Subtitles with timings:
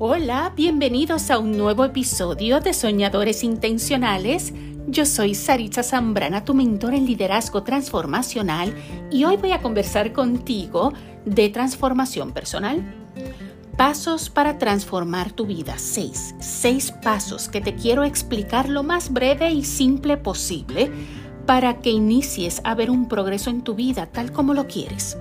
[0.00, 4.52] Hola, bienvenidos a un nuevo episodio de Soñadores Intencionales.
[4.86, 8.72] Yo soy Saritza Zambrana, tu mentor en liderazgo transformacional,
[9.10, 10.92] y hoy voy a conversar contigo
[11.24, 12.80] de transformación personal.
[13.76, 15.74] Pasos para transformar tu vida.
[15.78, 16.32] Seis.
[16.38, 20.92] Seis pasos que te quiero explicar lo más breve y simple posible
[21.44, 25.18] para que inicies a ver un progreso en tu vida tal como lo quieres.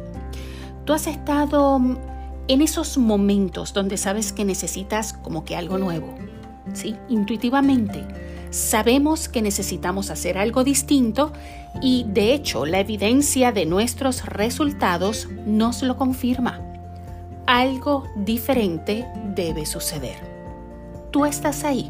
[0.86, 1.80] Tú has estado
[2.48, 6.14] en esos momentos donde sabes que necesitas como que algo nuevo,
[6.74, 6.96] ¿sí?
[7.10, 8.06] Intuitivamente
[8.50, 11.34] sabemos que necesitamos hacer algo distinto
[11.82, 16.62] y de hecho la evidencia de nuestros resultados nos lo confirma.
[17.46, 20.18] Algo diferente debe suceder.
[21.12, 21.90] Tú estás ahí.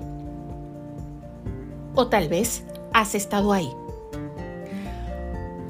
[1.95, 2.63] O tal vez
[2.93, 3.69] has estado ahí.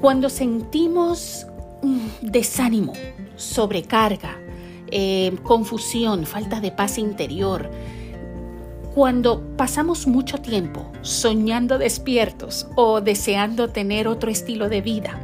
[0.00, 1.46] Cuando sentimos
[1.82, 2.92] mm, desánimo,
[3.36, 4.36] sobrecarga,
[4.90, 7.70] eh, confusión, falta de paz interior.
[8.94, 15.20] Cuando pasamos mucho tiempo soñando despiertos o deseando tener otro estilo de vida,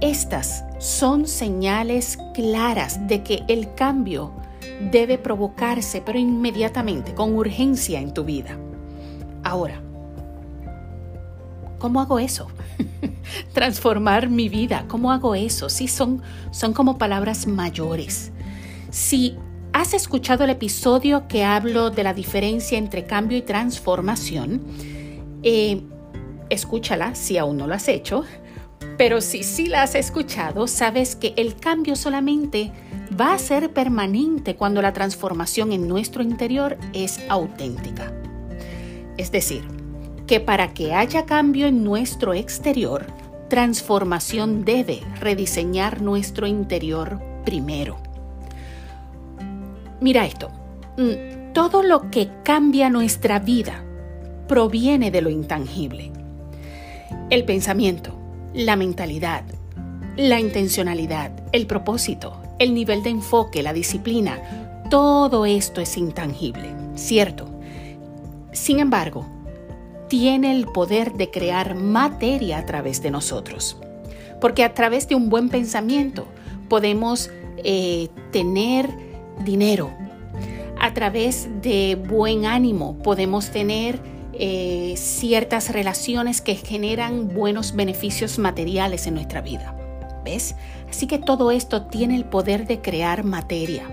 [0.00, 4.32] estas son señales claras de que el cambio
[4.90, 8.58] debe provocarse, pero inmediatamente, con urgencia en tu vida.
[9.44, 9.82] Ahora,
[11.78, 12.48] ¿cómo hago eso?
[13.52, 15.68] Transformar mi vida, ¿cómo hago eso?
[15.68, 18.32] Sí, son, son como palabras mayores.
[18.90, 19.36] Si
[19.72, 24.62] has escuchado el episodio que hablo de la diferencia entre cambio y transformación,
[25.42, 25.82] eh,
[26.48, 28.24] escúchala si aún no lo has hecho,
[28.98, 32.72] pero si sí la has escuchado, sabes que el cambio solamente
[33.18, 38.12] va a ser permanente cuando la transformación en nuestro interior es auténtica.
[39.16, 39.62] Es decir,
[40.26, 43.06] que para que haya cambio en nuestro exterior,
[43.48, 48.09] transformación debe rediseñar nuestro interior primero.
[50.00, 50.50] Mira esto,
[50.96, 53.84] mm, todo lo que cambia nuestra vida
[54.48, 56.10] proviene de lo intangible.
[57.28, 58.12] El pensamiento,
[58.54, 59.44] la mentalidad,
[60.16, 67.48] la intencionalidad, el propósito, el nivel de enfoque, la disciplina, todo esto es intangible, ¿cierto?
[68.52, 69.26] Sin embargo,
[70.08, 73.76] tiene el poder de crear materia a través de nosotros.
[74.40, 76.26] Porque a través de un buen pensamiento
[76.68, 78.90] podemos eh, tener
[79.44, 79.90] dinero.
[80.78, 84.00] A través de buen ánimo podemos tener
[84.32, 89.76] eh, ciertas relaciones que generan buenos beneficios materiales en nuestra vida.
[90.24, 90.54] ¿Ves?
[90.88, 93.84] Así que todo esto tiene el poder de crear materia.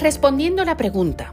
[0.00, 1.32] Respondiendo a la pregunta,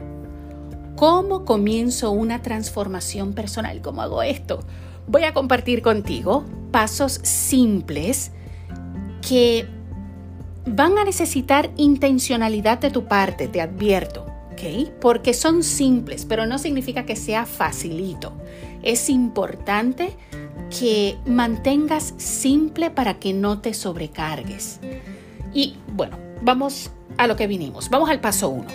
[0.96, 3.80] ¿cómo comienzo una transformación personal?
[3.80, 4.60] ¿Cómo hago esto?
[5.06, 8.32] Voy a compartir contigo pasos simples
[9.26, 9.66] que
[10.74, 14.90] van a necesitar intencionalidad de tu parte, te advierto, ¿ok?
[15.00, 18.32] Porque son simples, pero no significa que sea facilito.
[18.82, 20.16] Es importante
[20.78, 24.80] que mantengas simple para que no te sobrecargues.
[25.54, 27.88] Y bueno, vamos a lo que vinimos.
[27.90, 28.66] Vamos al paso 1.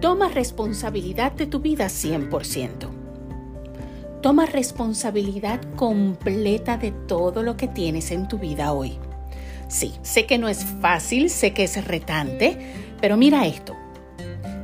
[0.00, 2.88] Toma responsabilidad de tu vida 100%.
[4.22, 8.98] Toma responsabilidad completa de todo lo que tienes en tu vida hoy.
[9.68, 12.58] Sí, sé que no es fácil, sé que es retante,
[13.00, 13.74] pero mira esto.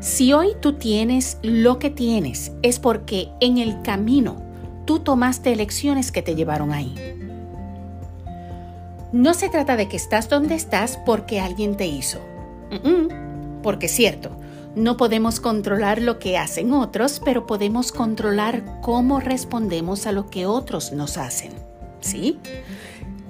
[0.01, 4.43] Si hoy tú tienes lo que tienes, es porque en el camino
[4.85, 6.95] tú tomaste elecciones que te llevaron ahí.
[9.13, 12.21] No se trata de que estás donde estás porque alguien te hizo.
[13.63, 14.31] porque es cierto,
[14.75, 20.47] no podemos controlar lo que hacen otros, pero podemos controlar cómo respondemos a lo que
[20.47, 21.53] otros nos hacen.
[22.01, 22.41] ¿Sí?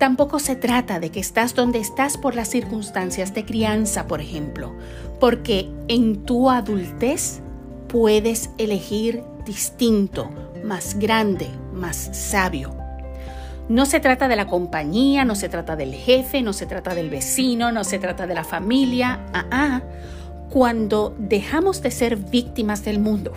[0.02, 4.74] Tampoco se trata de que estás donde estás por las circunstancias de crianza, por ejemplo,
[5.20, 7.40] porque en tu adultez
[7.86, 10.28] puedes elegir distinto,
[10.64, 12.74] más grande, más sabio.
[13.68, 17.08] No se trata de la compañía, no se trata del jefe, no se trata del
[17.08, 19.20] vecino, no se trata de la familia.
[19.32, 19.82] Ah, ah.
[20.50, 23.34] Cuando dejamos de ser víctimas del mundo,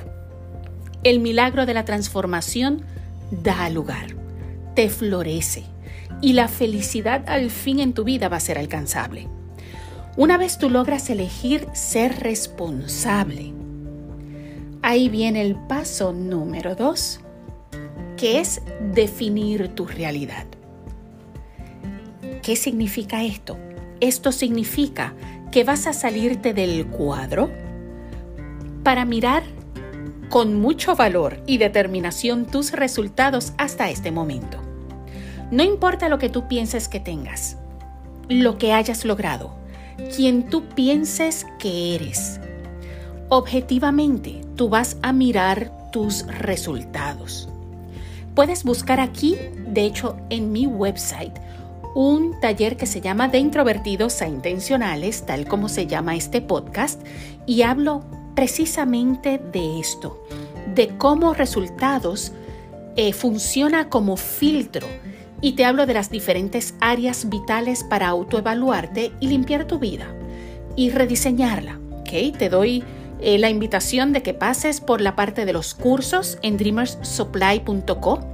[1.03, 2.81] el milagro de la transformación
[3.29, 4.15] da lugar,
[4.73, 5.74] te florece
[6.25, 9.27] y la felicidad al fin en tu vida va a ser alcanzable.
[10.17, 13.53] Una vez tú logras elegir ser responsable,
[14.81, 17.19] ahí viene el paso número dos,
[18.17, 18.59] que es
[18.91, 20.47] definir tu realidad.
[22.41, 23.59] ¿Qué significa esto?
[23.99, 25.13] Esto significa
[25.51, 27.51] que vas a salirte del cuadro
[28.81, 29.43] para mirar
[30.29, 34.64] con mucho valor y determinación tus resultados hasta este momento.
[35.51, 37.57] No importa lo que tú pienses que tengas,
[38.29, 39.53] lo que hayas logrado,
[40.15, 42.39] quien tú pienses que eres.
[43.29, 47.47] Objetivamente, tú vas a mirar tus resultados.
[48.33, 49.37] Puedes buscar aquí,
[49.67, 51.37] de hecho, en mi website,
[51.93, 57.01] un taller que se llama De introvertidos a intencionales, tal como se llama este podcast,
[57.45, 58.03] y hablo
[58.35, 60.21] precisamente de esto,
[60.73, 62.33] de cómo resultados
[62.95, 64.87] eh, funciona como filtro
[65.45, 70.07] y te hablo de las diferentes áreas vitales para autoevaluarte y limpiar tu vida
[70.75, 71.79] y rediseñarla.
[71.99, 72.31] ¿okay?
[72.31, 72.83] Te doy
[73.21, 78.25] eh, la invitación de que pases por la parte de los cursos en dreamersupply.co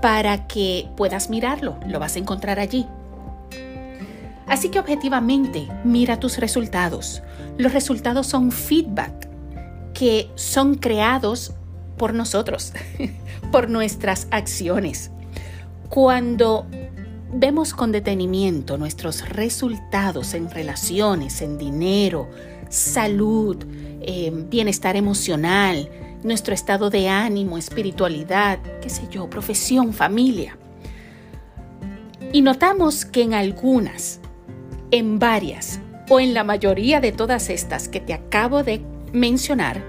[0.00, 1.78] para que puedas mirarlo.
[1.86, 2.86] Lo vas a encontrar allí.
[4.46, 7.22] Así que objetivamente mira tus resultados.
[7.58, 9.28] Los resultados son feedback
[9.92, 11.52] que son creados
[11.98, 12.72] por nosotros,
[13.52, 15.10] por nuestras acciones.
[15.90, 16.66] Cuando
[17.32, 22.30] vemos con detenimiento nuestros resultados en relaciones, en dinero,
[22.68, 23.56] salud,
[24.00, 25.90] eh, bienestar emocional,
[26.22, 30.56] nuestro estado de ánimo, espiritualidad, qué sé yo, profesión, familia.
[32.32, 34.20] Y notamos que en algunas,
[34.92, 38.80] en varias o en la mayoría de todas estas que te acabo de
[39.12, 39.82] mencionar,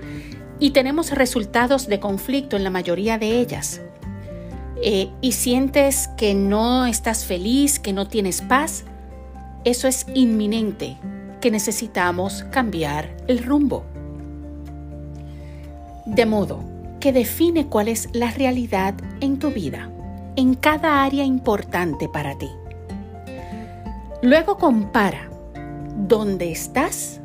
[0.60, 3.82] y tenemos resultados de conflicto en la mayoría de ellas.
[4.84, 8.84] Eh, y sientes que no estás feliz, que no tienes paz,
[9.64, 10.98] eso es inminente,
[11.40, 13.84] que necesitamos cambiar el rumbo.
[16.06, 16.64] De modo
[17.00, 19.92] que define cuál es la realidad en tu vida,
[20.36, 22.50] en cada área importante para ti.
[24.24, 25.30] Luego compara
[25.96, 27.22] dónde estás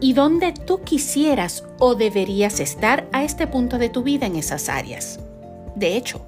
[0.00, 4.68] y dónde tú quisieras o deberías estar a este punto de tu vida en esas
[4.68, 5.18] áreas.
[5.76, 6.20] De hecho,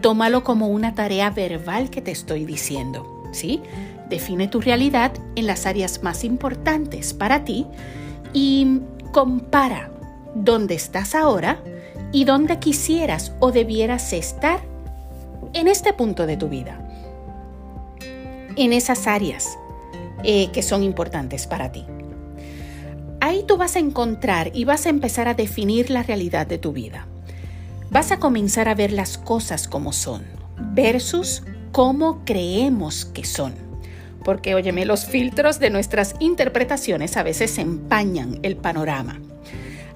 [0.00, 3.62] tómalo como una tarea verbal que te estoy diciendo, ¿sí?
[4.08, 7.66] Define tu realidad en las áreas más importantes para ti
[8.32, 8.80] y
[9.12, 9.90] compara
[10.34, 11.62] dónde estás ahora
[12.12, 14.60] y dónde quisieras o debieras estar
[15.52, 16.78] en este punto de tu vida,
[18.56, 19.58] en esas áreas
[20.22, 21.84] eh, que son importantes para ti.
[23.20, 26.72] Ahí tú vas a encontrar y vas a empezar a definir la realidad de tu
[26.72, 27.06] vida.
[27.90, 30.22] Vas a comenzar a ver las cosas como son
[30.72, 31.42] versus
[31.72, 33.54] cómo creemos que son.
[34.24, 39.20] Porque, óyeme, los filtros de nuestras interpretaciones a veces empañan el panorama.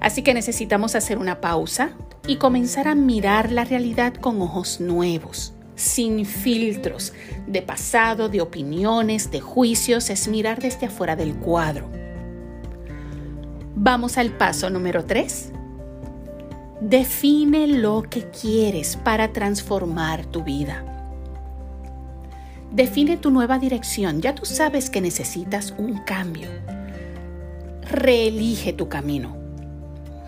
[0.00, 1.90] Así que necesitamos hacer una pausa
[2.26, 7.12] y comenzar a mirar la realidad con ojos nuevos, sin filtros
[7.46, 11.90] de pasado, de opiniones, de juicios, es mirar desde afuera del cuadro
[13.82, 15.52] Vamos al paso número 3.
[16.80, 20.84] Define lo que quieres para transformar tu vida.
[22.72, 24.20] Define tu nueva dirección.
[24.20, 26.48] Ya tú sabes que necesitas un cambio.
[27.82, 29.36] Reelige tu camino.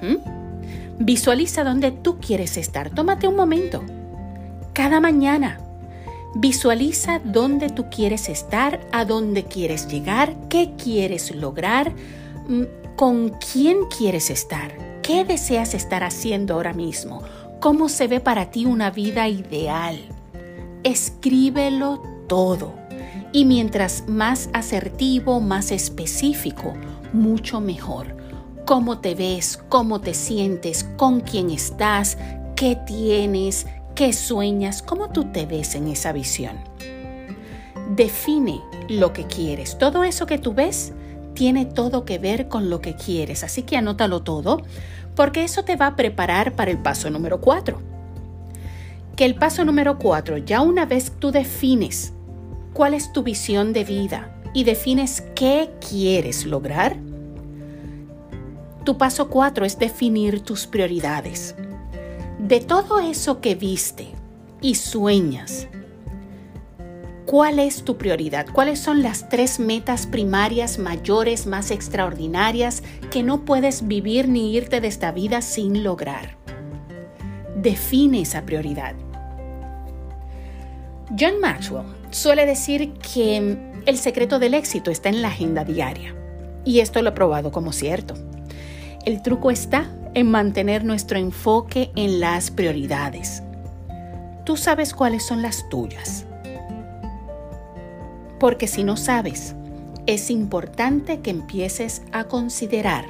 [0.03, 1.05] ¿Mm?
[1.05, 2.91] Visualiza dónde tú quieres estar.
[2.91, 3.83] Tómate un momento.
[4.73, 5.59] Cada mañana.
[6.35, 11.93] Visualiza dónde tú quieres estar, a dónde quieres llegar, qué quieres lograr
[12.49, 12.63] mm,
[12.97, 14.92] ¿Con quién quieres estar?
[15.03, 17.23] ¿Qué deseas estar haciendo ahora mismo?
[17.59, 19.99] ¿Cómo se ve para ti una vida ideal?
[20.85, 22.73] Escríbelo todo.
[23.33, 26.75] Y mientras más asertivo, más específico,
[27.13, 28.17] mucho mejor.
[28.65, 32.17] Cómo te ves, cómo te sientes, con quién estás,
[32.55, 33.67] qué tienes,
[33.97, 36.59] qué sueñas, cómo tú te ves en esa visión.
[37.97, 39.77] Define lo que quieres.
[39.79, 40.93] Todo eso que tú ves,
[41.35, 44.63] tiene todo que ver con lo que quieres, así que anótalo todo,
[45.15, 47.81] porque eso te va a preparar para el paso número 4.
[49.17, 52.13] Que el paso número 4, ya una vez tú defines
[52.73, 56.97] cuál es tu visión de vida y defines qué quieres lograr,
[58.85, 61.55] tu paso 4 es definir tus prioridades.
[62.39, 64.09] De todo eso que viste
[64.61, 65.69] y sueñas,
[67.33, 68.45] ¿Cuál es tu prioridad?
[68.53, 74.83] ¿Cuáles son las tres metas primarias mayores, más extraordinarias que no puedes vivir ni irte
[74.83, 76.37] de esta vida sin lograr?
[77.57, 78.95] Define esa prioridad.
[81.19, 86.15] John Maxwell suele decir que el secreto del éxito está en la agenda diaria.
[86.67, 88.13] Y esto lo he probado como cierto.
[89.07, 93.43] El truco está en mantener nuestro enfoque en las prioridades.
[94.45, 96.27] Tú sabes cuáles son las tuyas
[98.43, 99.55] porque si no sabes,
[100.07, 103.05] es importante que empieces a considerar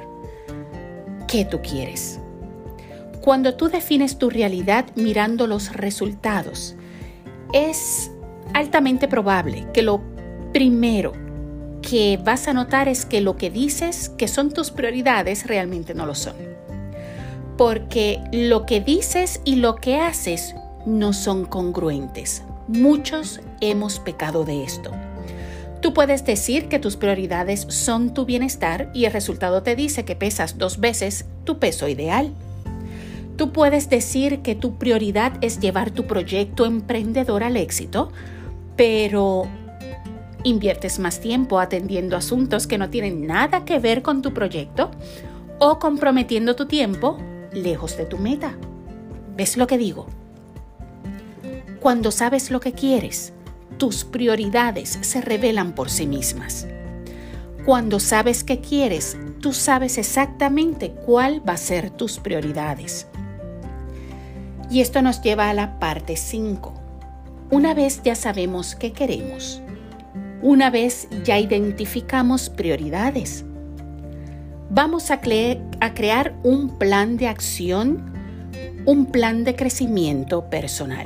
[1.27, 2.19] qué tú quieres.
[3.19, 6.75] Cuando tú defines tu realidad mirando los resultados,
[7.51, 8.11] es
[8.53, 10.03] altamente probable que lo
[10.53, 11.13] primero
[11.81, 16.05] que vas a notar es que lo que dices que son tus prioridades realmente no
[16.05, 16.35] lo son.
[17.57, 20.53] Porque lo que dices y lo que haces
[20.85, 22.43] no son congruentes.
[22.67, 24.91] Muchos hemos pecado de esto.
[25.83, 30.15] Tú puedes decir que tus prioridades son tu bienestar y el resultado te dice que
[30.15, 32.33] pesas dos veces tu peso ideal.
[33.35, 38.13] Tú puedes decir que tu prioridad es llevar tu proyecto emprendedor al éxito,
[38.77, 39.45] pero
[40.45, 44.89] inviertes más tiempo atendiendo asuntos que no tienen nada que ver con tu proyecto
[45.59, 47.17] o comprometiendo tu tiempo
[47.51, 48.55] lejos de tu meta.
[49.35, 50.07] ¿Ves lo que digo?
[51.81, 53.33] Cuando sabes lo que quieres,
[53.83, 56.65] tus prioridades se revelan por sí mismas.
[57.65, 63.07] Cuando sabes qué quieres, tú sabes exactamente cuál va a ser tus prioridades.
[64.71, 66.73] Y esto nos lleva a la parte 5.
[67.51, 69.61] Una vez ya sabemos qué queremos,
[70.41, 73.43] una vez ya identificamos prioridades,
[74.69, 75.19] vamos a,
[75.81, 78.13] a crear un plan de acción,
[78.85, 81.05] un plan de crecimiento personal.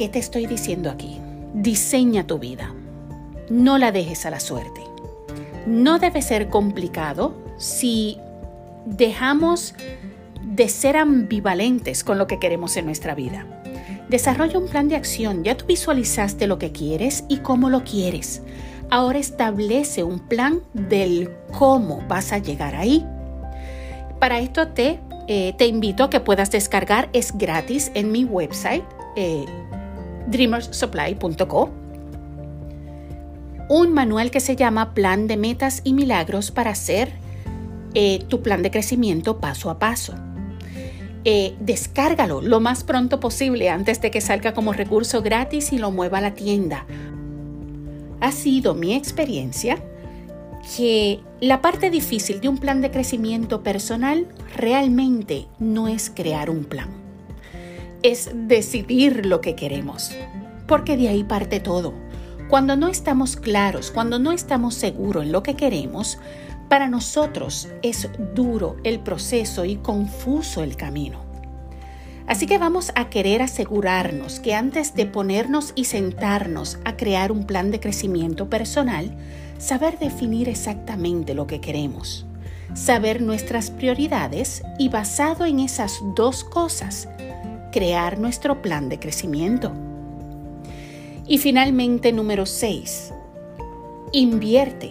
[0.00, 1.20] ¿Qué te estoy diciendo aquí?
[1.52, 2.72] Diseña tu vida.
[3.50, 4.80] No la dejes a la suerte.
[5.66, 8.16] No debe ser complicado si
[8.86, 9.74] dejamos
[10.42, 13.44] de ser ambivalentes con lo que queremos en nuestra vida.
[14.08, 15.44] Desarrolla un plan de acción.
[15.44, 18.40] Ya tú visualizaste lo que quieres y cómo lo quieres.
[18.88, 23.04] Ahora establece un plan del cómo vas a llegar ahí.
[24.18, 28.82] Para esto te, eh, invito a que puedas descargar, es gratis en mi website.
[29.14, 29.44] Eh,
[30.30, 31.70] dreamersupply.co,
[33.68, 37.12] un manual que se llama Plan de Metas y Milagros para hacer
[37.94, 40.14] eh, tu plan de crecimiento paso a paso.
[41.24, 45.90] Eh, descárgalo lo más pronto posible antes de que salga como recurso gratis y lo
[45.90, 46.86] mueva a la tienda.
[48.20, 49.78] Ha sido mi experiencia
[50.76, 56.64] que la parte difícil de un plan de crecimiento personal realmente no es crear un
[56.64, 56.99] plan
[58.02, 60.12] es decidir lo que queremos,
[60.66, 61.94] porque de ahí parte todo.
[62.48, 66.18] Cuando no estamos claros, cuando no estamos seguros en lo que queremos,
[66.68, 71.30] para nosotros es duro el proceso y confuso el camino.
[72.26, 77.44] Así que vamos a querer asegurarnos que antes de ponernos y sentarnos a crear un
[77.44, 79.16] plan de crecimiento personal,
[79.58, 82.26] saber definir exactamente lo que queremos,
[82.74, 87.08] saber nuestras prioridades y basado en esas dos cosas,
[87.70, 89.72] crear nuestro plan de crecimiento.
[91.26, 93.12] Y finalmente, número 6,
[94.12, 94.90] invierte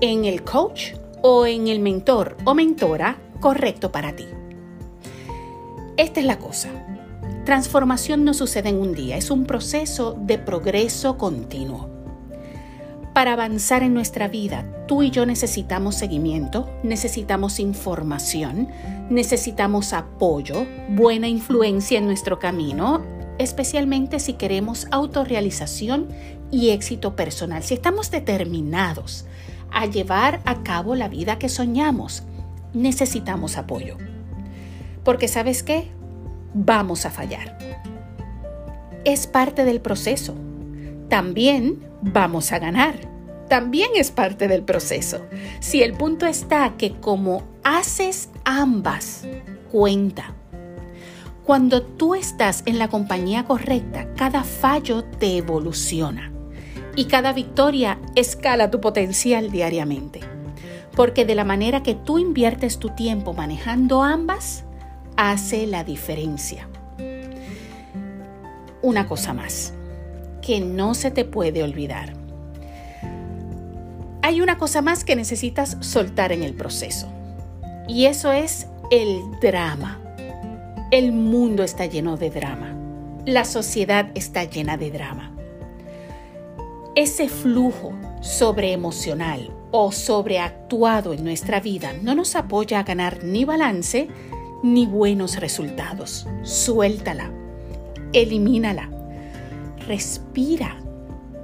[0.00, 0.92] en el coach
[1.22, 4.26] o en el mentor o mentora correcto para ti.
[5.96, 6.68] Esta es la cosa.
[7.44, 11.95] Transformación no sucede en un día, es un proceso de progreso continuo.
[13.16, 18.68] Para avanzar en nuestra vida, tú y yo necesitamos seguimiento, necesitamos información,
[19.08, 23.02] necesitamos apoyo, buena influencia en nuestro camino,
[23.38, 26.08] especialmente si queremos autorrealización
[26.50, 27.62] y éxito personal.
[27.62, 29.24] Si estamos determinados
[29.72, 32.22] a llevar a cabo la vida que soñamos,
[32.74, 33.96] necesitamos apoyo.
[35.04, 35.88] Porque sabes qué?
[36.52, 37.56] Vamos a fallar.
[39.06, 40.34] Es parte del proceso.
[41.08, 42.94] También vamos a ganar.
[43.48, 45.24] También es parte del proceso.
[45.60, 49.24] Si el punto está que como haces ambas,
[49.70, 50.34] cuenta.
[51.44, 56.32] Cuando tú estás en la compañía correcta, cada fallo te evoluciona
[56.96, 60.20] y cada victoria escala tu potencial diariamente.
[60.96, 64.64] Porque de la manera que tú inviertes tu tiempo manejando ambas,
[65.16, 66.68] hace la diferencia.
[68.82, 69.75] Una cosa más
[70.46, 72.12] que no se te puede olvidar.
[74.22, 77.08] Hay una cosa más que necesitas soltar en el proceso
[77.88, 80.00] y eso es el drama.
[80.92, 82.76] El mundo está lleno de drama.
[83.24, 85.32] La sociedad está llena de drama.
[86.94, 94.06] Ese flujo sobreemocional o sobreactuado en nuestra vida no nos apoya a ganar ni balance
[94.62, 96.28] ni buenos resultados.
[96.44, 97.32] Suéltala,
[98.12, 98.90] elimínala,
[99.86, 100.76] respira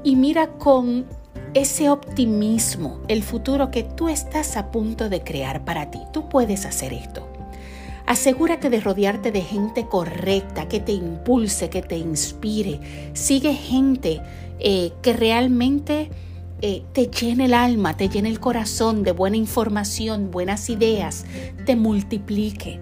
[0.05, 1.07] y mira con
[1.55, 6.01] ese optimismo el futuro que tú estás a punto de crear para ti.
[6.13, 7.29] Tú puedes hacer esto.
[8.07, 12.81] Asegúrate de rodearte de gente correcta, que te impulse, que te inspire.
[13.15, 14.21] Sigue gente
[14.59, 16.11] eh, que realmente
[16.63, 21.27] eh, te llene el alma, te llene el corazón de buena información, buenas ideas,
[21.65, 22.81] te multiplique.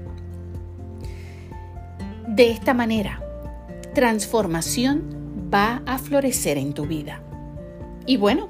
[2.29, 3.23] De esta manera,
[3.95, 5.20] transformación
[5.53, 7.21] va a florecer en tu vida.
[8.07, 8.49] Y bueno,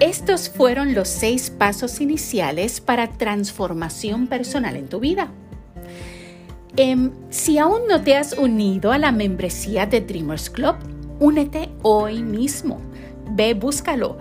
[0.00, 5.30] estos fueron los seis pasos iniciales para transformación personal en tu vida.
[6.76, 10.76] Em, si aún no te has unido a la membresía de Dreamers Club,
[11.18, 12.80] únete hoy mismo.
[13.30, 14.18] Ve, búscalo.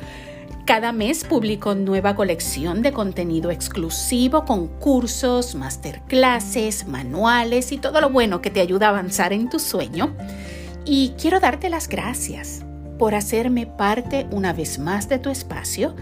[0.66, 8.10] Cada mes publico nueva colección de contenido exclusivo con cursos, masterclasses, manuales y todo lo
[8.10, 10.16] bueno que te ayuda a avanzar en tu sueño.
[10.86, 12.64] Y quiero darte las gracias
[13.00, 15.96] por hacerme parte una vez más de tu espacio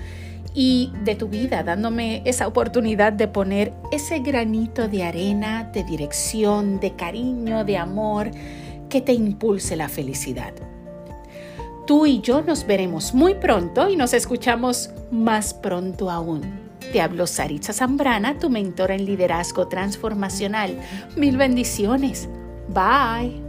[0.53, 6.79] y de tu vida, dándome esa oportunidad de poner ese granito de arena, de dirección,
[6.79, 8.29] de cariño, de amor
[8.89, 10.53] que te impulse la felicidad.
[11.87, 16.41] Tú y yo nos veremos muy pronto y nos escuchamos más pronto aún.
[16.91, 20.77] Te hablo Saritza Zambrana, tu mentora en liderazgo transformacional.
[21.17, 22.29] Mil bendiciones.
[22.69, 23.42] Bye.